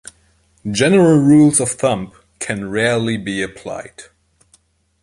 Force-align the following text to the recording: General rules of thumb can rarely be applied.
General 0.71 1.15
rules 1.19 1.59
of 1.59 1.69
thumb 1.73 2.11
can 2.39 2.71
rarely 2.71 3.17
be 3.17 3.43
applied. 3.43 4.05